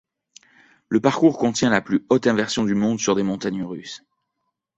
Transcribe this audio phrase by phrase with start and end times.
[0.89, 4.01] Le parcours contient la plus haute inversion du monde sur des montagnes russes.